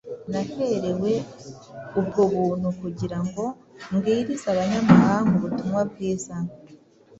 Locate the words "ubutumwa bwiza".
5.39-6.35